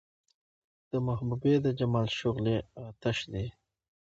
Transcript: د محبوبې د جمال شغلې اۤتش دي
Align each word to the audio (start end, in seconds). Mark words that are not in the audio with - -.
د 0.91 0.93
محبوبې 1.07 1.55
د 1.65 1.67
جمال 1.79 2.07
شغلې 2.19 2.57
اۤتش 2.83 3.17
دي 3.33 3.45